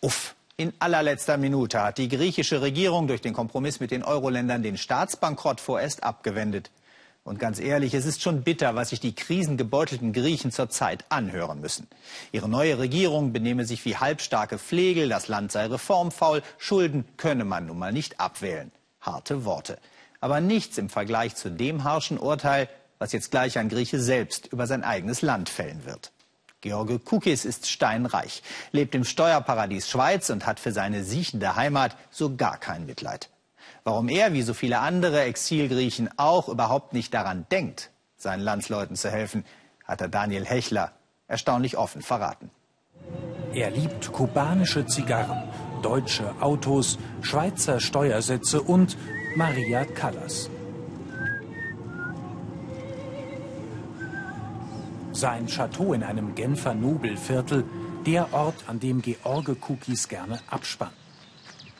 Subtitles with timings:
[0.00, 0.36] Uff.
[0.56, 5.60] In allerletzter Minute hat die griechische Regierung durch den Kompromiss mit den Euro-Ländern den Staatsbankrott
[5.60, 6.70] vorerst abgewendet.
[7.24, 11.86] Und ganz ehrlich, es ist schon bitter, was sich die krisengebeutelten Griechen zurzeit anhören müssen.
[12.32, 17.66] Ihre neue Regierung benehme sich wie halbstarke Flegel, das Land sei reformfaul, Schulden könne man
[17.66, 18.72] nun mal nicht abwählen.
[19.00, 19.78] Harte Worte.
[20.20, 22.68] Aber nichts im Vergleich zu dem harschen Urteil,
[22.98, 26.12] was jetzt gleich ein Grieche selbst über sein eigenes Land fällen wird.
[26.60, 32.34] George Kukis ist steinreich, lebt im Steuerparadies Schweiz und hat für seine siechende Heimat so
[32.34, 33.30] gar kein Mitleid.
[33.84, 39.08] Warum er, wie so viele andere Exilgriechen, auch überhaupt nicht daran denkt, seinen Landsleuten zu
[39.10, 39.44] helfen,
[39.84, 40.92] hat er Daniel Hechler
[41.28, 42.50] erstaunlich offen verraten.
[43.54, 45.44] Er liebt kubanische Zigarren,
[45.82, 48.96] deutsche Autos, Schweizer Steuersätze und
[49.36, 50.50] Maria Callas.
[55.18, 57.64] Sein Chateau in einem Genfer Nobelviertel,
[58.06, 60.92] der Ort, an dem George Cookies gerne abspannt.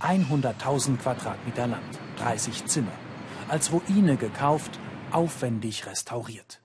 [0.00, 2.90] 100.000 Quadratmeter Land, 30 Zimmer.
[3.46, 4.80] Als Ruine gekauft,
[5.12, 6.60] aufwendig restauriert.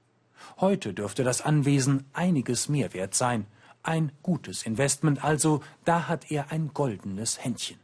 [0.59, 3.45] Heute dürfte das Anwesen einiges mehr wert sein.
[3.83, 7.77] Ein gutes Investment also, da hat er ein goldenes Händchen.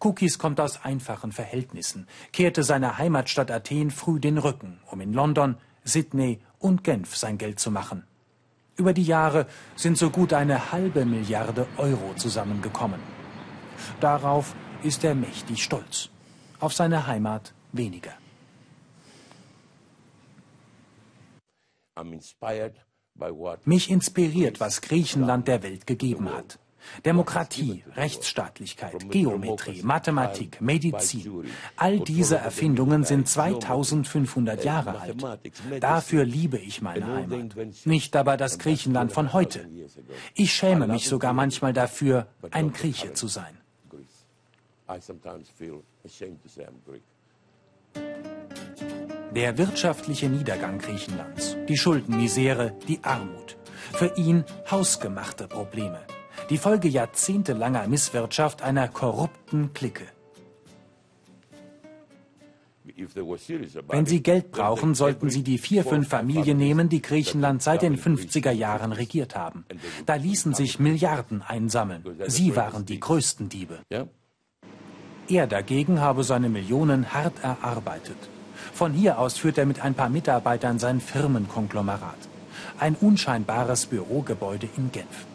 [0.00, 5.58] Cookies kommt aus einfachen Verhältnissen, kehrte seiner Heimatstadt Athen früh den Rücken, um in London,
[5.84, 8.04] Sydney und Genf sein Geld zu machen.
[8.76, 13.00] Über die Jahre sind so gut eine halbe Milliarde Euro zusammengekommen.
[14.00, 16.10] Darauf ist er mächtig stolz.
[16.60, 18.12] Auf seine Heimat weniger.
[23.64, 26.58] Mich inspiriert, was Griechenland der Welt gegeben hat.
[27.04, 31.44] Demokratie, Rechtsstaatlichkeit, Geometrie, Mathematik, Medizin.
[31.76, 35.16] All diese Erfindungen sind 2500 Jahre alt.
[35.80, 37.56] Dafür liebe ich meine Heimat.
[37.84, 39.68] Nicht aber das Griechenland von heute.
[40.34, 43.56] Ich schäme mich sogar manchmal dafür, ein Grieche zu sein.
[49.34, 53.56] Der wirtschaftliche Niedergang Griechenlands, die Schuldenmisere, die Armut.
[53.92, 56.00] Für ihn hausgemachte Probleme
[56.50, 60.06] die Folge jahrzehntelanger Misswirtschaft einer korrupten Clique.
[63.88, 67.96] Wenn Sie Geld brauchen, sollten Sie die vier, fünf Familien nehmen, die Griechenland seit den
[67.96, 69.64] 50er Jahren regiert haben.
[70.06, 72.02] Da ließen sich Milliarden einsammeln.
[72.26, 73.78] Sie waren die größten Diebe.
[75.28, 78.16] Er dagegen habe seine Millionen hart erarbeitet.
[78.72, 82.18] Von hier aus führt er mit ein paar Mitarbeitern sein Firmenkonglomerat.
[82.80, 85.26] Ein unscheinbares Bürogebäude in Genf.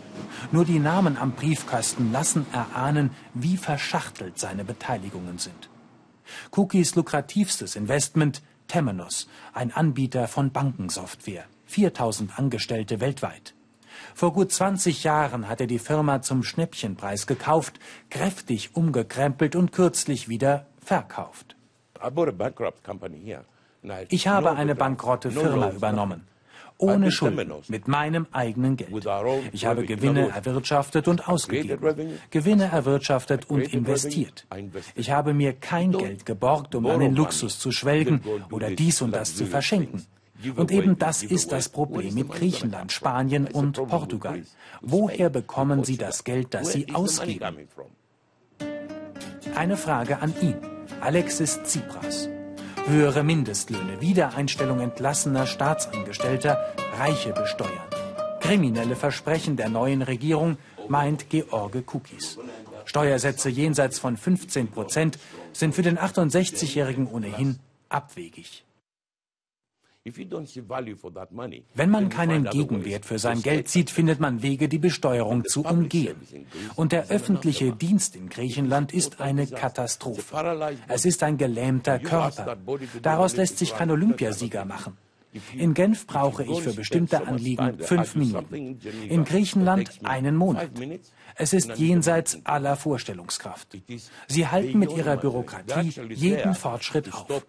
[0.52, 5.70] Nur die Namen am Briefkasten lassen erahnen, wie verschachtelt seine Beteiligungen sind.
[6.52, 13.54] Cookies lukrativstes Investment Temenos, ein Anbieter von Bankensoftware, 4000 Angestellte weltweit.
[14.16, 20.30] Vor gut 20 Jahren hat er die Firma zum Schnäppchenpreis gekauft, kräftig umgekrempelt und kürzlich
[20.30, 21.56] wieder verkauft.
[24.10, 26.28] Ich habe eine bankrotte Firma übernommen
[26.78, 28.92] ohne Schulden, mit meinem eigenen Geld.
[29.52, 34.46] Ich habe Gewinne erwirtschaftet und ausgegeben, Gewinne erwirtschaftet und investiert.
[34.96, 38.22] Ich habe mir kein Geld geborgt, um an den Luxus zu schwelgen
[38.52, 40.06] oder dies und das zu verschenken.
[40.56, 44.44] Und eben das ist das Problem mit Griechenland, Spanien und Portugal.
[44.82, 47.68] Woher bekommen sie das Geld, das sie ausgeben?
[49.56, 50.56] Eine Frage an ihn,
[51.00, 52.33] Alexis Tsipras
[52.86, 57.72] höhere Mindestlöhne, Wiedereinstellung entlassener Staatsangestellter, Reiche besteuern.
[58.42, 60.58] Kriminelle Versprechen der neuen Regierung,
[60.90, 62.38] meint George Kukis.
[62.86, 65.18] Steuersätze jenseits von 15 Prozent
[65.54, 68.66] sind für den 68-Jährigen ohnehin abwegig.
[70.06, 76.18] Wenn man keinen Gegenwert für sein Geld sieht, findet man Wege, die Besteuerung zu umgehen.
[76.76, 80.76] Und der öffentliche Dienst in Griechenland ist eine Katastrophe.
[80.90, 82.58] Es ist ein gelähmter Körper.
[83.02, 84.98] Daraus lässt sich kein Olympiasieger machen.
[85.54, 88.80] In Genf brauche ich für bestimmte Anliegen fünf Minuten.
[89.08, 90.70] In Griechenland einen Monat.
[91.36, 93.78] Es ist jenseits aller Vorstellungskraft.
[94.28, 97.46] Sie halten mit ihrer Bürokratie jeden Fortschritt auf.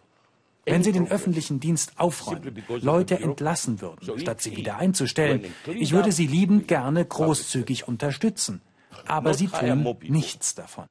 [0.66, 6.12] Wenn Sie den öffentlichen Dienst aufräumen, Leute entlassen würden, statt sie wieder einzustellen, ich würde
[6.12, 8.62] Sie liebend gerne großzügig unterstützen.
[9.06, 10.86] Aber Sie tun nichts davon.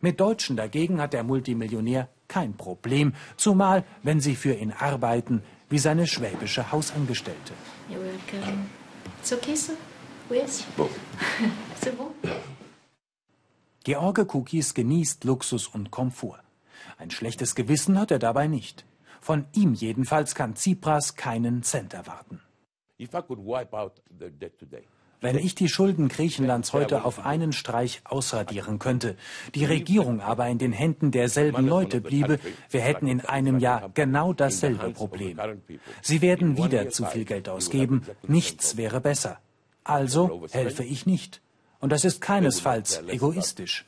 [0.00, 5.78] Mit Deutschen dagegen hat der Multimillionär kein Problem, zumal wenn sie für ihn arbeiten, wie
[5.78, 7.52] seine schwäbische Hausangestellte.
[7.90, 8.66] You're welcome.
[9.20, 9.74] It's okay, sir?
[10.30, 10.64] Yes.
[11.80, 12.08] C'est bon?
[13.84, 16.42] George Cookies genießt Luxus und Komfort.
[16.98, 18.84] Ein schlechtes Gewissen hat er dabei nicht.
[19.20, 22.40] Von ihm jedenfalls kann Tsipras keinen Cent erwarten.
[25.20, 29.16] Wenn ich die Schulden Griechenlands heute auf einen Streich ausradieren könnte,
[29.54, 32.40] die Regierung aber in den Händen derselben Leute bliebe,
[32.70, 35.38] wir hätten in einem Jahr genau dasselbe Problem.
[36.02, 39.38] Sie werden wieder zu viel Geld ausgeben, nichts wäre besser.
[39.84, 41.40] Also helfe ich nicht.
[41.82, 43.84] Und das ist keinesfalls egoistisch.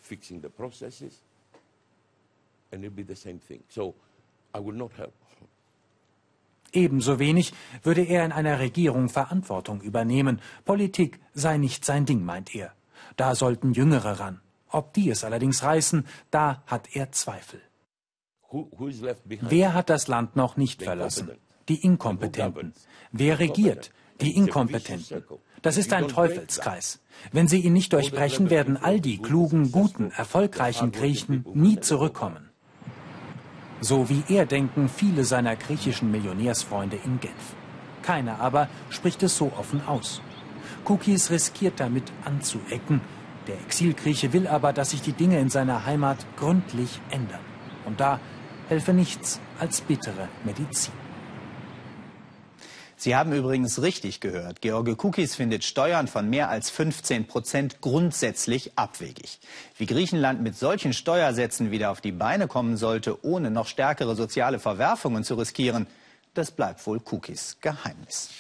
[6.72, 7.52] Ebenso wenig
[7.84, 10.40] würde er in einer Regierung Verantwortung übernehmen.
[10.64, 12.72] Politik sei nicht sein Ding, meint er.
[13.16, 14.40] Da sollten Jüngere ran.
[14.70, 17.62] Ob die es allerdings reißen, da hat er Zweifel.
[19.24, 21.30] Wer hat das Land noch nicht verlassen?
[21.68, 22.74] Die Inkompetenten.
[23.12, 23.92] Wer regiert?
[24.20, 25.24] Die Inkompetenten.
[25.62, 27.00] Das ist ein Teufelskreis.
[27.32, 32.50] Wenn sie ihn nicht durchbrechen, werden all die klugen, guten, erfolgreichen Griechen nie zurückkommen.
[33.80, 37.54] So wie er denken viele seiner griechischen Millionärsfreunde in Genf.
[38.02, 40.20] Keiner aber spricht es so offen aus.
[40.84, 43.00] Kukis riskiert damit anzuecken.
[43.46, 47.40] Der Exilgrieche will aber, dass sich die Dinge in seiner Heimat gründlich ändern.
[47.84, 48.20] Und da
[48.68, 51.03] helfe nichts als bittere Medizin.
[53.04, 54.62] Sie haben übrigens richtig gehört.
[54.62, 59.40] George Kukis findet Steuern von mehr als 15 Prozent grundsätzlich abwegig.
[59.76, 64.58] Wie Griechenland mit solchen Steuersätzen wieder auf die Beine kommen sollte, ohne noch stärkere soziale
[64.58, 65.86] Verwerfungen zu riskieren,
[66.32, 68.30] das bleibt wohl Kukis Geheimnis.